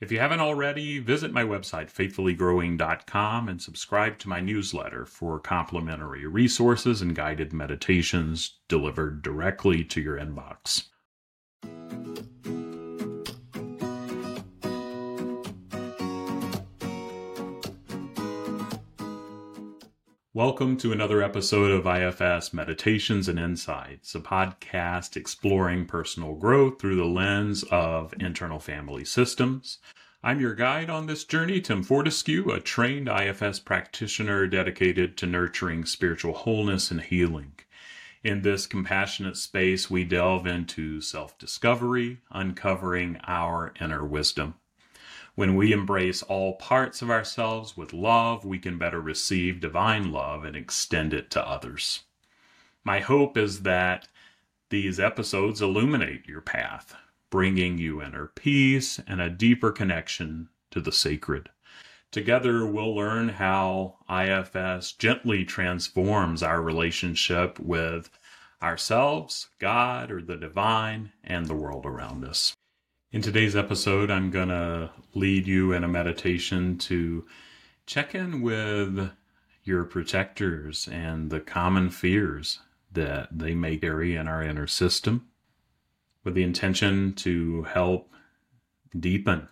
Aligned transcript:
If 0.00 0.10
you 0.10 0.18
haven't 0.18 0.40
already, 0.40 0.98
visit 0.98 1.32
my 1.32 1.44
website, 1.44 1.90
faithfullygrowing.com, 1.90 3.48
and 3.48 3.62
subscribe 3.62 4.18
to 4.18 4.28
my 4.28 4.40
newsletter 4.40 5.06
for 5.06 5.38
complimentary 5.38 6.26
resources 6.26 7.00
and 7.00 7.14
guided 7.14 7.52
meditations 7.52 8.58
delivered 8.68 9.22
directly 9.22 9.84
to 9.84 10.00
your 10.00 10.18
inbox. 10.18 10.88
Welcome 20.36 20.78
to 20.78 20.90
another 20.90 21.22
episode 21.22 21.70
of 21.70 21.86
IFS 21.86 22.52
Meditations 22.52 23.28
and 23.28 23.38
Insights, 23.38 24.16
a 24.16 24.20
podcast 24.20 25.16
exploring 25.16 25.86
personal 25.86 26.34
growth 26.34 26.80
through 26.80 26.96
the 26.96 27.04
lens 27.04 27.62
of 27.70 28.12
internal 28.18 28.58
family 28.58 29.04
systems. 29.04 29.78
I'm 30.24 30.40
your 30.40 30.56
guide 30.56 30.90
on 30.90 31.06
this 31.06 31.22
journey, 31.22 31.60
Tim 31.60 31.84
Fortescue, 31.84 32.50
a 32.50 32.58
trained 32.58 33.08
IFS 33.08 33.60
practitioner 33.60 34.48
dedicated 34.48 35.16
to 35.18 35.26
nurturing 35.26 35.84
spiritual 35.84 36.32
wholeness 36.32 36.90
and 36.90 37.02
healing. 37.02 37.52
In 38.24 38.42
this 38.42 38.66
compassionate 38.66 39.36
space, 39.36 39.88
we 39.88 40.02
delve 40.02 40.48
into 40.48 41.00
self 41.00 41.38
discovery, 41.38 42.18
uncovering 42.32 43.20
our 43.24 43.72
inner 43.80 44.04
wisdom. 44.04 44.54
When 45.36 45.56
we 45.56 45.72
embrace 45.72 46.22
all 46.22 46.54
parts 46.54 47.02
of 47.02 47.10
ourselves 47.10 47.76
with 47.76 47.92
love, 47.92 48.44
we 48.44 48.60
can 48.60 48.78
better 48.78 49.00
receive 49.00 49.58
divine 49.58 50.12
love 50.12 50.44
and 50.44 50.54
extend 50.54 51.12
it 51.12 51.28
to 51.32 51.44
others. 51.44 52.04
My 52.84 53.00
hope 53.00 53.36
is 53.36 53.62
that 53.62 54.06
these 54.70 55.00
episodes 55.00 55.60
illuminate 55.60 56.28
your 56.28 56.40
path, 56.40 56.94
bringing 57.30 57.78
you 57.78 58.00
inner 58.00 58.28
peace 58.28 59.00
and 59.08 59.20
a 59.20 59.28
deeper 59.28 59.72
connection 59.72 60.50
to 60.70 60.80
the 60.80 60.92
sacred. 60.92 61.50
Together, 62.12 62.64
we'll 62.64 62.94
learn 62.94 63.30
how 63.30 63.96
IFS 64.08 64.92
gently 64.92 65.44
transforms 65.44 66.44
our 66.44 66.62
relationship 66.62 67.58
with 67.58 68.08
ourselves, 68.62 69.48
God, 69.58 70.12
or 70.12 70.22
the 70.22 70.36
divine, 70.36 71.12
and 71.24 71.46
the 71.46 71.56
world 71.56 71.86
around 71.86 72.24
us. 72.24 72.54
In 73.14 73.22
today's 73.22 73.54
episode, 73.54 74.10
I'm 74.10 74.32
going 74.32 74.48
to 74.48 74.90
lead 75.14 75.46
you 75.46 75.72
in 75.72 75.84
a 75.84 75.88
meditation 75.88 76.78
to 76.78 77.24
check 77.86 78.12
in 78.12 78.42
with 78.42 79.08
your 79.62 79.84
protectors 79.84 80.88
and 80.90 81.30
the 81.30 81.38
common 81.38 81.90
fears 81.90 82.58
that 82.90 83.28
they 83.30 83.54
may 83.54 83.76
carry 83.76 84.16
in 84.16 84.26
our 84.26 84.42
inner 84.42 84.66
system 84.66 85.28
with 86.24 86.34
the 86.34 86.42
intention 86.42 87.12
to 87.12 87.62
help 87.62 88.12
deepen 88.98 89.46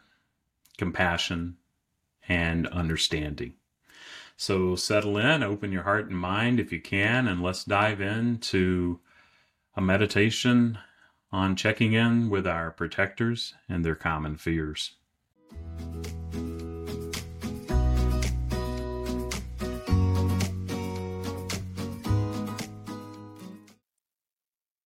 compassion 0.77 1.57
and 2.29 2.67
understanding. 2.67 3.55
So 4.37 4.75
settle 4.75 5.17
in, 5.19 5.45
open 5.45 5.71
your 5.71 5.85
heart 5.85 6.09
and 6.09 6.19
mind 6.19 6.59
if 6.59 6.73
you 6.73 6.81
can, 6.81 7.29
and 7.29 7.41
let's 7.41 7.63
dive 7.63 8.01
into 8.01 8.99
a 9.77 9.81
meditation 9.81 10.79
on 11.33 11.57
checking 11.57 11.95
in 11.95 12.29
with 12.29 12.47
our 12.47 12.71
protectors 12.71 13.55
and 13.69 13.85
their 13.85 13.95
common 13.95 14.37
fears. 14.37 14.97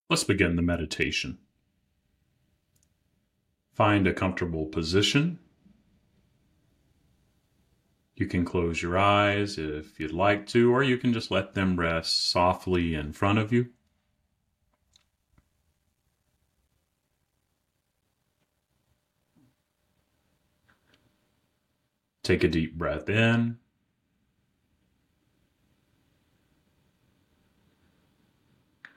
Let's 0.08 0.22
begin 0.22 0.54
the 0.56 0.62
meditation. 0.62 1.38
Find 3.74 4.06
a 4.06 4.14
comfortable 4.14 4.66
position. 4.66 5.40
You 8.14 8.26
can 8.26 8.44
close 8.46 8.80
your 8.80 8.96
eyes 8.96 9.58
if 9.58 10.00
you'd 10.00 10.12
like 10.12 10.46
to, 10.46 10.72
or 10.72 10.82
you 10.82 10.96
can 10.96 11.12
just 11.12 11.30
let 11.30 11.54
them 11.54 11.78
rest 11.78 12.30
softly 12.30 12.94
in 12.94 13.12
front 13.12 13.38
of 13.38 13.52
you. 13.52 13.66
Take 22.26 22.42
a 22.42 22.48
deep 22.48 22.76
breath 22.76 23.08
in. 23.08 23.56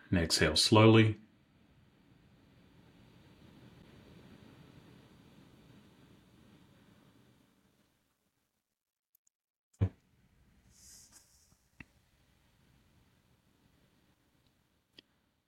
And 0.10 0.20
exhale 0.20 0.56
slowly. 0.56 1.20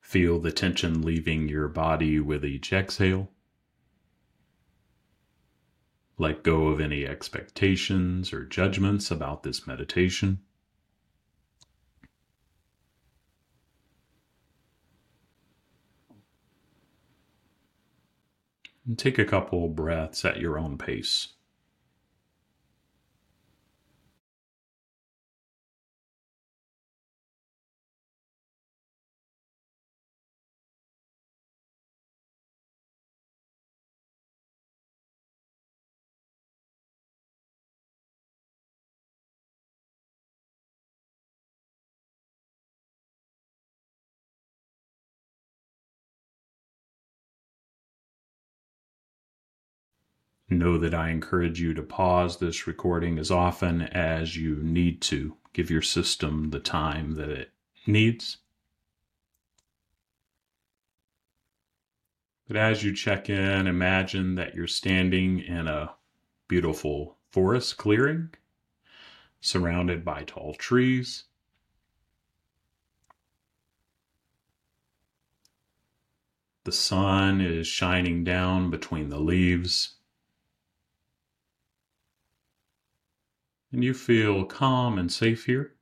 Feel 0.01 0.37
the 0.37 0.51
tension 0.51 1.01
leaving 1.01 1.49
your 1.49 1.67
body 1.67 2.19
with 2.19 2.45
each 2.45 2.71
exhale. 2.71 3.31
Let 6.21 6.43
go 6.43 6.67
of 6.67 6.79
any 6.79 7.03
expectations 7.03 8.31
or 8.31 8.45
judgments 8.45 9.09
about 9.09 9.41
this 9.41 9.65
meditation. 9.65 10.37
And 18.85 18.99
take 18.99 19.17
a 19.17 19.25
couple 19.25 19.67
breaths 19.69 20.23
at 20.23 20.39
your 20.39 20.59
own 20.59 20.77
pace. 20.77 21.29
Know 50.51 50.77
that 50.79 50.93
I 50.93 51.11
encourage 51.11 51.61
you 51.61 51.73
to 51.75 51.81
pause 51.81 52.39
this 52.39 52.67
recording 52.67 53.17
as 53.17 53.31
often 53.31 53.83
as 53.83 54.35
you 54.35 54.57
need 54.57 55.01
to. 55.03 55.37
Give 55.53 55.71
your 55.71 55.81
system 55.81 56.49
the 56.49 56.59
time 56.59 57.13
that 57.13 57.29
it 57.29 57.51
needs. 57.87 58.35
But 62.49 62.57
as 62.57 62.83
you 62.83 62.93
check 62.93 63.29
in, 63.29 63.65
imagine 63.65 64.35
that 64.35 64.53
you're 64.53 64.67
standing 64.67 65.39
in 65.39 65.69
a 65.69 65.93
beautiful 66.49 67.15
forest 67.31 67.77
clearing 67.77 68.31
surrounded 69.39 70.03
by 70.03 70.25
tall 70.25 70.53
trees. 70.55 71.23
The 76.65 76.73
sun 76.73 77.39
is 77.39 77.67
shining 77.67 78.25
down 78.25 78.69
between 78.69 79.07
the 79.07 79.19
leaves. 79.21 79.95
And 83.71 83.83
you 83.83 83.93
feel 83.93 84.45
calm 84.45 84.97
and 84.97 85.11
safe 85.11 85.45
here. 85.45 85.73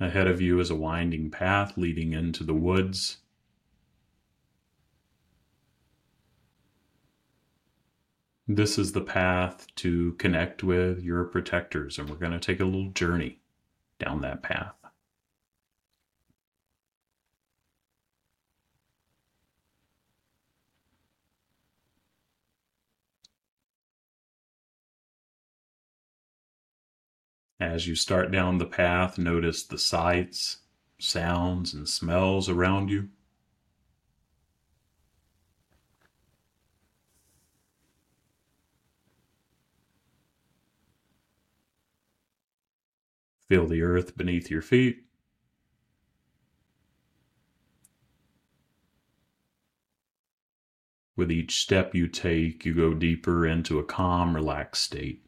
Ahead 0.00 0.26
of 0.26 0.40
you 0.40 0.60
is 0.60 0.70
a 0.70 0.74
winding 0.74 1.30
path 1.30 1.76
leading 1.76 2.12
into 2.12 2.44
the 2.44 2.54
woods. 2.54 3.18
This 8.46 8.76
is 8.76 8.92
the 8.92 9.00
path 9.00 9.66
to 9.76 10.12
connect 10.14 10.62
with 10.62 11.02
your 11.02 11.24
protectors, 11.24 11.98
and 11.98 12.10
we're 12.10 12.16
going 12.16 12.32
to 12.32 12.38
take 12.38 12.60
a 12.60 12.64
little 12.66 12.90
journey 12.90 13.40
down 13.98 14.20
that 14.20 14.42
path. 14.42 14.83
As 27.60 27.86
you 27.86 27.94
start 27.94 28.32
down 28.32 28.58
the 28.58 28.66
path, 28.66 29.16
notice 29.16 29.62
the 29.62 29.78
sights, 29.78 30.58
sounds, 30.98 31.72
and 31.72 31.88
smells 31.88 32.48
around 32.48 32.90
you. 32.90 33.08
Feel 43.48 43.66
the 43.66 43.82
earth 43.82 44.16
beneath 44.16 44.50
your 44.50 44.62
feet. 44.62 45.04
With 51.14 51.30
each 51.30 51.60
step 51.60 51.94
you 51.94 52.08
take, 52.08 52.64
you 52.64 52.74
go 52.74 52.94
deeper 52.94 53.46
into 53.46 53.78
a 53.78 53.84
calm, 53.84 54.34
relaxed 54.34 54.82
state. 54.82 55.24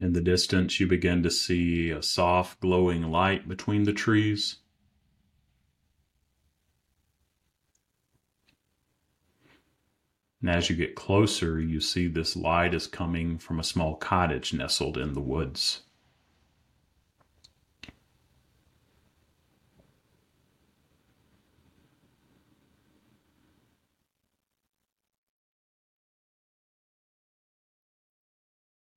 In 0.00 0.12
the 0.12 0.20
distance, 0.20 0.78
you 0.78 0.86
begin 0.86 1.24
to 1.24 1.30
see 1.30 1.90
a 1.90 2.02
soft, 2.02 2.60
glowing 2.60 3.02
light 3.02 3.48
between 3.48 3.82
the 3.82 3.92
trees. 3.92 4.58
And 10.40 10.48
as 10.48 10.70
you 10.70 10.76
get 10.76 10.94
closer, 10.94 11.60
you 11.60 11.80
see 11.80 12.06
this 12.06 12.36
light 12.36 12.74
is 12.74 12.86
coming 12.86 13.38
from 13.38 13.58
a 13.58 13.64
small 13.64 13.96
cottage 13.96 14.54
nestled 14.54 14.96
in 14.96 15.14
the 15.14 15.20
woods. 15.20 15.82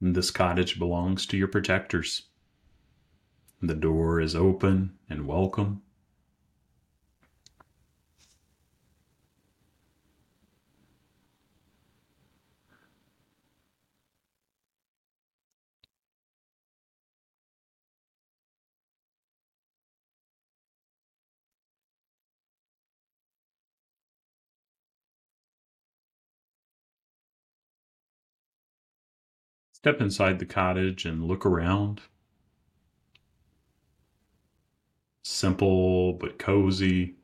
This 0.02 0.32
cottage 0.32 0.80
belongs 0.80 1.28
to 1.28 1.38
your 1.38 1.48
protectors. 1.48 2.24
The 3.62 3.76
door 3.76 4.20
is 4.20 4.36
open 4.36 4.98
and 5.08 5.28
welcome. 5.28 5.84
Step 29.82 30.00
inside 30.00 30.38
the 30.38 30.46
cottage 30.46 31.06
and 31.06 31.24
look 31.24 31.44
around. 31.44 32.02
Simple 35.24 36.14
but 36.14 36.38
cozy, 36.38 37.16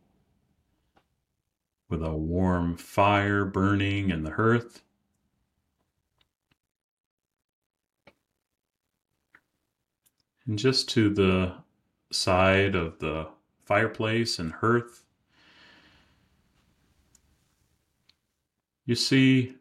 with 1.87 2.01
a 2.01 2.15
warm 2.15 2.75
fire 2.75 3.45
burning 3.45 4.09
in 4.09 4.23
the 4.23 4.31
hearth. 4.31 4.81
And 10.47 10.57
just 10.57 10.89
to 10.89 11.13
the 11.13 11.57
side 12.11 12.73
of 12.73 12.97
the 12.97 13.27
fireplace 13.65 14.39
and 14.39 14.51
hearth, 14.51 15.05
you 18.87 18.95
see 18.95 19.53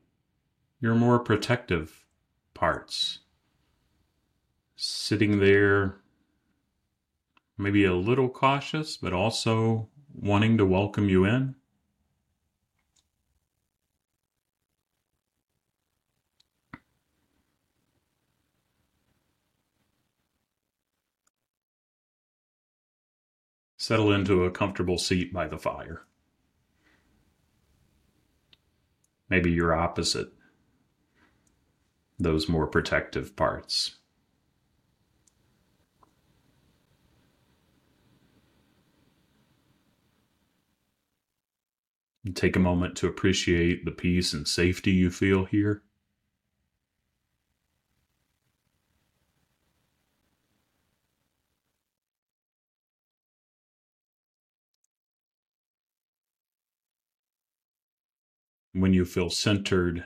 your 0.81 0.95
more 0.95 1.19
protective 1.19 2.06
parts. 2.57 3.21
Sitting 4.75 5.39
there, 5.39 6.01
maybe 7.59 7.85
a 7.85 7.95
little 7.95 8.29
cautious, 8.29 8.97
but 8.97 9.13
also 9.13 9.89
wanting 10.15 10.57
to 10.59 10.65
welcome 10.65 11.09
you 11.09 11.25
in. 11.25 11.55
Settle 23.77 24.11
into 24.11 24.45
a 24.45 24.51
comfortable 24.51 24.99
seat 24.99 25.33
by 25.33 25.47
the 25.47 25.59
fire. 25.59 26.03
Maybe 29.29 29.53
you're 29.53 29.75
opposite 29.75 30.36
those 32.19 32.49
more 32.49 32.67
protective 32.67 33.37
parts. 33.37 33.97
Take 42.35 42.57
a 42.57 42.61
moment 42.61 42.97
to 42.97 43.07
appreciate 43.07 43.85
the 43.85 43.93
peace 43.93 44.33
and 44.33 44.49
safety 44.49 44.91
you 44.91 45.11
feel 45.11 45.45
here. 45.45 45.83
When 58.73 58.93
you 58.93 59.05
feel 59.05 59.31
centered 59.31 60.05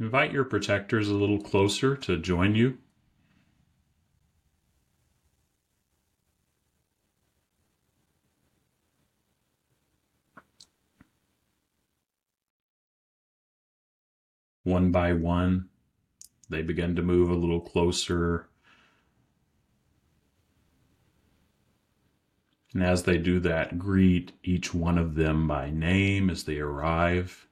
Invite 0.00 0.32
your 0.32 0.44
protectors 0.44 1.08
a 1.08 1.14
little 1.14 1.40
closer 1.40 1.96
to 1.96 2.16
join 2.18 2.54
you. 2.54 2.78
One 14.62 14.92
by 14.92 15.14
one, 15.14 15.70
they 16.48 16.62
begin 16.62 16.94
to 16.94 17.02
move 17.02 17.30
a 17.30 17.34
little 17.34 17.60
closer. 17.60 18.48
And 22.72 22.84
as 22.84 23.02
they 23.02 23.18
do 23.18 23.40
that, 23.40 23.78
greet 23.78 24.32
each 24.44 24.72
one 24.72 24.98
of 24.98 25.16
them 25.16 25.48
by 25.48 25.70
name 25.70 26.30
as 26.30 26.44
they 26.44 26.58
arrive. 26.58 27.47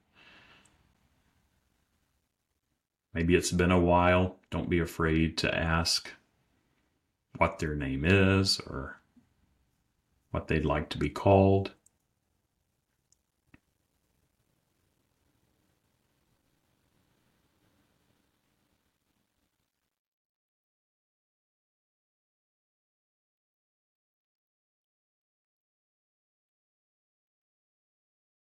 Maybe 3.17 3.33
it's 3.33 3.51
been 3.51 3.71
a 3.71 3.79
while. 3.79 4.35
Don't 4.51 4.69
be 4.69 4.77
afraid 4.77 5.39
to 5.39 5.51
ask 5.51 6.11
what 7.39 7.57
their 7.57 7.73
name 7.73 8.05
is 8.05 8.59
or 8.59 9.01
what 10.29 10.47
they'd 10.47 10.63
like 10.63 10.89
to 10.89 10.99
be 10.99 11.09
called. 11.09 11.71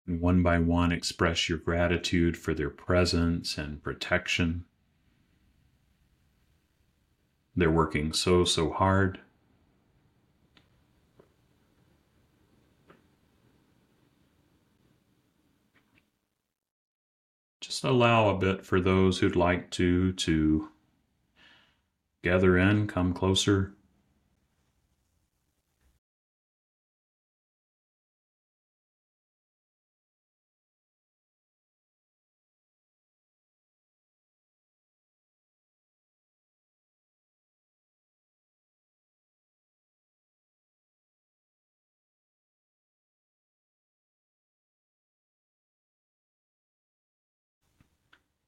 and 0.07 0.21
one 0.21 0.43
by 0.43 0.59
one 0.59 0.93
express 0.93 1.49
your 1.49 1.59
gratitude 1.59 2.37
for 2.37 2.55
their 2.55 2.71
presence 2.71 3.59
and 3.59 3.83
protection. 3.83 4.65
They're 7.57 7.71
working 7.71 8.13
so, 8.13 8.45
so 8.45 8.71
hard. 8.71 9.19
Just 17.61 17.83
allow 17.83 18.29
a 18.29 18.39
bit 18.39 18.65
for 18.65 18.81
those 18.81 19.19
who'd 19.19 19.37
like 19.37 19.71
to 19.73 20.13
to 20.13 20.69
gather 22.23 22.59
in, 22.59 22.87
come 22.87 23.15
closer. 23.15 23.76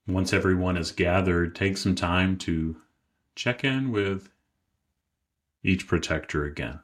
Once 0.09 0.33
everyone 0.33 0.79
is 0.79 0.91
gathered, 0.91 1.55
take 1.55 1.77
some 1.77 1.95
time 1.95 2.39
to 2.39 2.75
check 3.35 3.63
in 3.63 3.91
with 3.93 4.31
each 5.63 5.87
protector 5.87 6.47
again. 6.47 6.81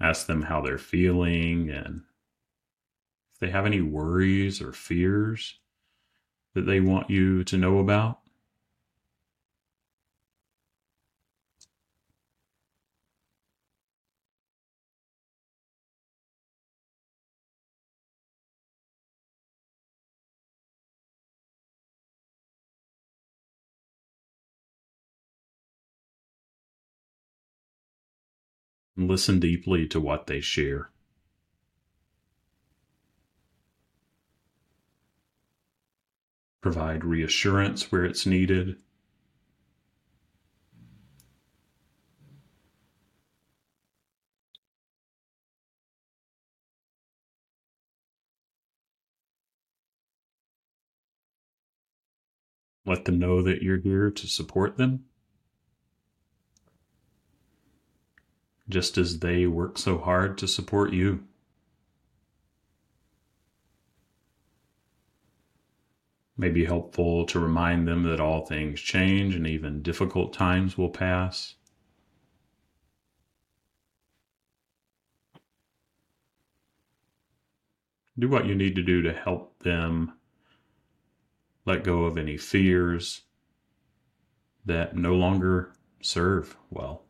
Ask 0.00 0.28
them 0.28 0.42
how 0.42 0.60
they're 0.60 0.78
feeling 0.78 1.68
and 1.68 2.02
if 3.32 3.40
they 3.40 3.50
have 3.50 3.66
any 3.66 3.80
worries 3.80 4.62
or 4.62 4.72
fears 4.72 5.58
that 6.54 6.64
they 6.64 6.78
want 6.78 7.10
you 7.10 7.42
to 7.42 7.58
know 7.58 7.80
about. 7.80 8.20
And 29.00 29.08
listen 29.08 29.40
deeply 29.40 29.86
to 29.88 29.98
what 29.98 30.26
they 30.26 30.40
share. 30.40 30.90
Provide 36.60 37.02
reassurance 37.02 37.90
where 37.90 38.04
it's 38.04 38.26
needed. 38.26 38.76
Let 52.84 53.06
them 53.06 53.18
know 53.18 53.40
that 53.40 53.62
you're 53.62 53.78
here 53.78 54.10
to 54.10 54.26
support 54.26 54.76
them. 54.76 55.04
Just 58.70 58.96
as 58.96 59.18
they 59.18 59.46
work 59.46 59.76
so 59.76 59.98
hard 59.98 60.38
to 60.38 60.48
support 60.48 60.94
you. 60.94 61.24
may 66.40 66.48
be 66.48 66.64
helpful 66.64 67.26
to 67.26 67.38
remind 67.38 67.86
them 67.86 68.02
that 68.02 68.18
all 68.18 68.46
things 68.46 68.80
change 68.80 69.34
and 69.34 69.46
even 69.46 69.82
difficult 69.82 70.32
times 70.32 70.78
will 70.78 70.88
pass. 70.88 71.54
Do 78.18 78.28
what 78.28 78.46
you 78.46 78.54
need 78.54 78.74
to 78.76 78.82
do 78.82 79.02
to 79.02 79.12
help 79.12 79.58
them 79.60 80.14
let 81.66 81.84
go 81.84 82.04
of 82.04 82.16
any 82.16 82.38
fears 82.38 83.22
that 84.64 84.96
no 84.96 85.14
longer 85.14 85.74
serve 86.00 86.56
well. 86.70 87.04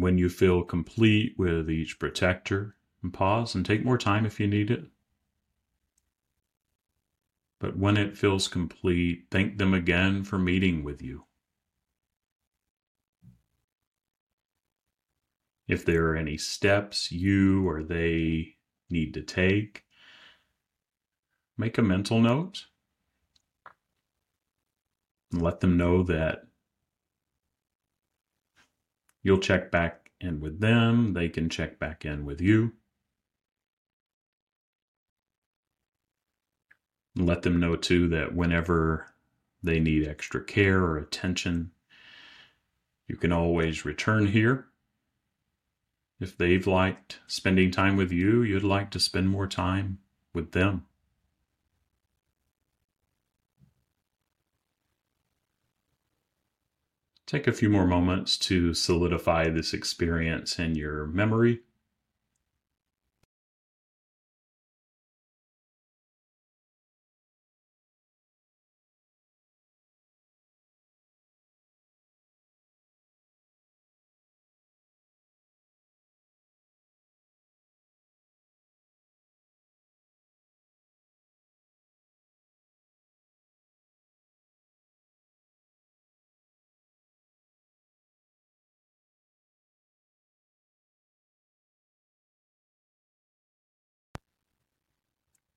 When 0.00 0.18
you 0.18 0.28
feel 0.28 0.64
complete 0.64 1.38
with 1.38 1.70
each 1.70 2.00
protector, 2.00 2.74
pause 3.12 3.54
and 3.54 3.64
take 3.64 3.84
more 3.84 3.96
time 3.96 4.26
if 4.26 4.40
you 4.40 4.48
need 4.48 4.70
it. 4.70 4.86
But 7.60 7.76
when 7.76 7.96
it 7.96 8.18
feels 8.18 8.48
complete, 8.48 9.26
thank 9.30 9.56
them 9.56 9.72
again 9.72 10.24
for 10.24 10.36
meeting 10.36 10.82
with 10.82 11.00
you. 11.00 11.26
If 15.68 15.84
there 15.84 16.08
are 16.08 16.16
any 16.16 16.38
steps 16.38 17.12
you 17.12 17.66
or 17.68 17.84
they 17.84 18.56
need 18.90 19.14
to 19.14 19.22
take, 19.22 19.84
make 21.56 21.78
a 21.78 21.82
mental 21.82 22.20
note 22.20 22.66
and 25.32 25.40
let 25.40 25.60
them 25.60 25.76
know 25.76 26.02
that 26.02 26.48
You'll 29.24 29.38
check 29.38 29.72
back 29.72 30.12
in 30.20 30.38
with 30.40 30.60
them, 30.60 31.14
they 31.14 31.28
can 31.28 31.48
check 31.48 31.78
back 31.80 32.04
in 32.04 32.24
with 32.24 32.40
you. 32.40 32.74
Let 37.16 37.42
them 37.42 37.58
know 37.58 37.74
too 37.74 38.06
that 38.08 38.34
whenever 38.34 39.14
they 39.62 39.80
need 39.80 40.06
extra 40.06 40.44
care 40.44 40.80
or 40.80 40.98
attention, 40.98 41.70
you 43.08 43.16
can 43.16 43.32
always 43.32 43.84
return 43.84 44.26
here. 44.26 44.66
If 46.20 46.36
they've 46.36 46.66
liked 46.66 47.20
spending 47.26 47.70
time 47.70 47.96
with 47.96 48.12
you, 48.12 48.42
you'd 48.42 48.62
like 48.62 48.90
to 48.90 49.00
spend 49.00 49.30
more 49.30 49.46
time 49.46 49.98
with 50.34 50.52
them. 50.52 50.86
Take 57.34 57.48
a 57.48 57.52
few 57.52 57.68
more 57.68 57.84
moments 57.84 58.36
to 58.36 58.74
solidify 58.74 59.48
this 59.48 59.74
experience 59.74 60.60
in 60.60 60.76
your 60.76 61.08
memory. 61.08 61.62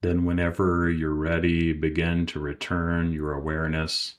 Then, 0.02 0.26
whenever 0.26 0.90
you're 0.90 1.14
ready, 1.14 1.74
begin 1.74 2.26
to 2.28 2.40
return 2.40 3.12
your 3.12 3.34
awareness 3.34 4.16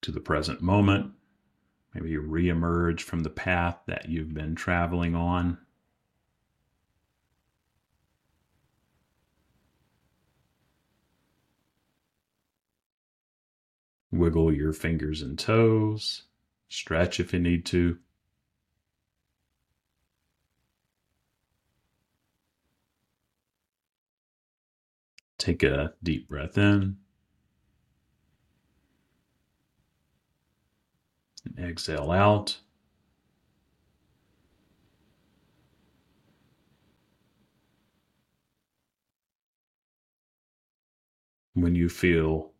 to 0.00 0.10
the 0.10 0.20
present 0.20 0.62
moment. 0.62 1.12
Maybe 1.94 2.10
you 2.10 2.22
reemerge 2.22 3.00
from 3.00 3.20
the 3.20 3.30
path 3.30 3.78
that 3.86 4.08
you've 4.08 4.32
been 4.32 4.54
traveling 4.54 5.14
on. 5.14 5.58
Wiggle 14.10 14.52
your 14.52 14.72
fingers 14.72 15.22
and 15.22 15.38
toes, 15.38 16.22
stretch 16.68 17.20
if 17.20 17.32
you 17.32 17.38
need 17.38 17.64
to. 17.66 17.98
Take 25.42 25.64
a 25.64 25.92
deep 26.04 26.28
breath 26.28 26.56
in. 26.56 26.98
And 31.44 31.68
exhale 31.68 32.12
out. 32.12 32.58
When 41.54 41.74
you 41.74 41.88
feel 41.88 42.52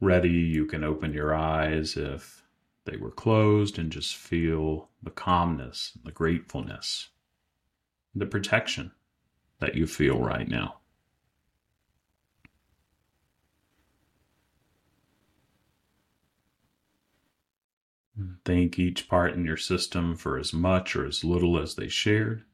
ready, 0.00 0.30
you 0.30 0.64
can 0.64 0.82
open 0.82 1.12
your 1.12 1.34
eyes 1.34 1.98
if 1.98 2.44
they 2.86 2.96
were 2.96 3.10
closed 3.10 3.78
and 3.78 3.92
just 3.92 4.16
feel 4.16 4.88
the 5.02 5.10
calmness, 5.10 5.98
the 6.02 6.12
gratefulness, 6.12 7.10
the 8.14 8.24
protection 8.24 8.90
that 9.60 9.74
you 9.74 9.86
feel 9.86 10.18
right 10.18 10.48
now. 10.48 10.78
Thank 18.44 18.78
each 18.78 19.08
part 19.08 19.34
in 19.34 19.44
your 19.44 19.56
system 19.56 20.16
for 20.16 20.38
as 20.38 20.52
much 20.52 20.96
or 20.96 21.06
as 21.06 21.24
little 21.24 21.58
as 21.58 21.74
they 21.74 21.88
shared. 21.88 22.44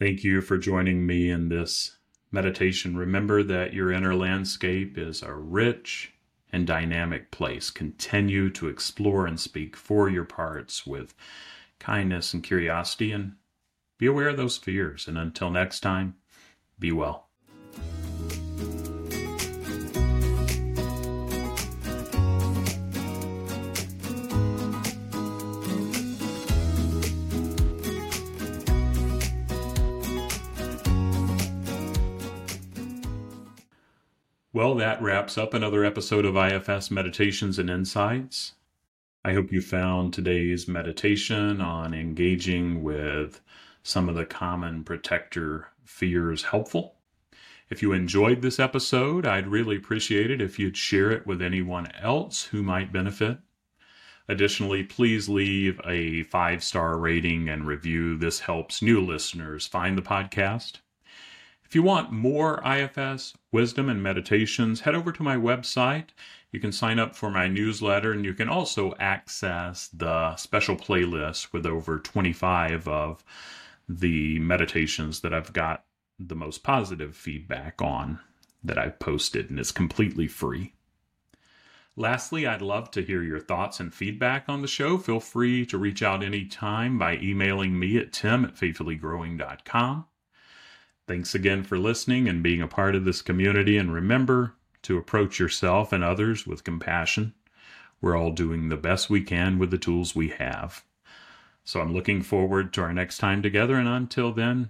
Thank 0.00 0.22
you 0.22 0.40
for 0.40 0.56
joining 0.58 1.06
me 1.06 1.28
in 1.28 1.48
this 1.48 1.98
meditation. 2.30 2.96
Remember 2.96 3.42
that 3.42 3.74
your 3.74 3.90
inner 3.92 4.14
landscape 4.14 4.96
is 4.96 5.22
a 5.22 5.34
rich 5.34 6.12
and 6.52 6.66
dynamic 6.66 7.30
place. 7.32 7.70
Continue 7.70 8.48
to 8.50 8.68
explore 8.68 9.26
and 9.26 9.38
speak 9.38 9.76
for 9.76 10.08
your 10.08 10.24
parts 10.24 10.86
with 10.86 11.14
kindness 11.78 12.34
and 12.34 12.42
curiosity, 12.42 13.12
and 13.12 13.34
be 13.98 14.06
aware 14.06 14.28
of 14.28 14.36
those 14.36 14.56
fears. 14.56 15.08
And 15.08 15.18
until 15.18 15.50
next 15.50 15.80
time, 15.80 16.14
be 16.78 16.92
well. 16.92 17.28
Well, 34.58 34.74
that 34.74 35.00
wraps 35.00 35.38
up 35.38 35.54
another 35.54 35.84
episode 35.84 36.24
of 36.24 36.36
IFS 36.36 36.90
Meditations 36.90 37.60
and 37.60 37.70
Insights. 37.70 38.54
I 39.28 39.34
hope 39.34 39.52
you 39.52 39.60
found 39.60 40.14
today's 40.14 40.66
meditation 40.66 41.60
on 41.60 41.92
engaging 41.92 42.82
with 42.82 43.42
some 43.82 44.08
of 44.08 44.14
the 44.14 44.24
common 44.24 44.84
protector 44.84 45.68
fears 45.84 46.44
helpful. 46.44 46.94
If 47.68 47.82
you 47.82 47.92
enjoyed 47.92 48.40
this 48.40 48.58
episode, 48.58 49.26
I'd 49.26 49.46
really 49.46 49.76
appreciate 49.76 50.30
it 50.30 50.40
if 50.40 50.58
you'd 50.58 50.78
share 50.78 51.10
it 51.10 51.26
with 51.26 51.42
anyone 51.42 51.92
else 52.00 52.44
who 52.44 52.62
might 52.62 52.90
benefit. 52.90 53.36
Additionally, 54.28 54.82
please 54.82 55.28
leave 55.28 55.78
a 55.86 56.22
five 56.22 56.64
star 56.64 56.96
rating 56.96 57.50
and 57.50 57.66
review. 57.66 58.16
This 58.16 58.40
helps 58.40 58.80
new 58.80 58.98
listeners 58.98 59.66
find 59.66 59.98
the 59.98 60.00
podcast. 60.00 60.78
If 61.68 61.74
you 61.74 61.82
want 61.82 62.10
more 62.10 62.66
IFS 62.66 63.34
wisdom 63.52 63.90
and 63.90 64.02
meditations, 64.02 64.80
head 64.80 64.94
over 64.94 65.12
to 65.12 65.22
my 65.22 65.36
website. 65.36 66.06
You 66.50 66.60
can 66.60 66.72
sign 66.72 66.98
up 66.98 67.14
for 67.14 67.30
my 67.30 67.46
newsletter 67.46 68.10
and 68.10 68.24
you 68.24 68.32
can 68.32 68.48
also 68.48 68.94
access 68.98 69.88
the 69.88 70.34
special 70.36 70.76
playlist 70.76 71.52
with 71.52 71.66
over 71.66 71.98
25 71.98 72.88
of 72.88 73.22
the 73.86 74.38
meditations 74.38 75.20
that 75.20 75.34
I've 75.34 75.52
got 75.52 75.84
the 76.18 76.34
most 76.34 76.62
positive 76.62 77.14
feedback 77.14 77.82
on 77.82 78.18
that 78.64 78.78
I've 78.78 78.98
posted, 78.98 79.50
and 79.50 79.60
it's 79.60 79.70
completely 79.70 80.26
free. 80.26 80.72
Lastly, 81.96 82.46
I'd 82.46 82.62
love 82.62 82.90
to 82.92 83.02
hear 83.02 83.22
your 83.22 83.40
thoughts 83.40 83.78
and 83.78 83.92
feedback 83.92 84.48
on 84.48 84.62
the 84.62 84.68
show. 84.68 84.96
Feel 84.96 85.20
free 85.20 85.66
to 85.66 85.76
reach 85.76 86.02
out 86.02 86.24
anytime 86.24 86.98
by 86.98 87.18
emailing 87.18 87.78
me 87.78 87.98
at 87.98 88.14
tim 88.14 88.46
at 88.46 88.56
faithfullygrowing.com. 88.56 90.06
Thanks 91.08 91.34
again 91.34 91.62
for 91.62 91.78
listening 91.78 92.28
and 92.28 92.42
being 92.42 92.60
a 92.60 92.68
part 92.68 92.94
of 92.94 93.06
this 93.06 93.22
community. 93.22 93.78
And 93.78 93.90
remember 93.90 94.52
to 94.82 94.98
approach 94.98 95.38
yourself 95.38 95.90
and 95.90 96.04
others 96.04 96.46
with 96.46 96.64
compassion. 96.64 97.32
We're 98.02 98.14
all 98.14 98.30
doing 98.30 98.68
the 98.68 98.76
best 98.76 99.08
we 99.08 99.22
can 99.22 99.58
with 99.58 99.70
the 99.70 99.78
tools 99.78 100.14
we 100.14 100.28
have. 100.28 100.84
So 101.64 101.80
I'm 101.80 101.94
looking 101.94 102.20
forward 102.20 102.74
to 102.74 102.82
our 102.82 102.92
next 102.92 103.16
time 103.16 103.40
together. 103.40 103.76
And 103.76 103.88
until 103.88 104.32
then, 104.32 104.68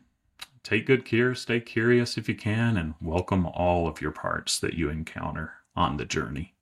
take 0.62 0.86
good 0.86 1.04
care, 1.04 1.34
stay 1.34 1.58
curious 1.58 2.16
if 2.16 2.28
you 2.28 2.36
can, 2.36 2.76
and 2.76 2.94
welcome 3.00 3.44
all 3.44 3.88
of 3.88 4.00
your 4.00 4.12
parts 4.12 4.60
that 4.60 4.74
you 4.74 4.90
encounter 4.90 5.54
on 5.74 5.96
the 5.96 6.04
journey. 6.04 6.54